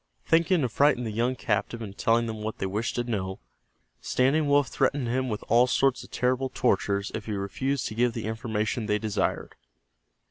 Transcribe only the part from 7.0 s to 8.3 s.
if he refused to give the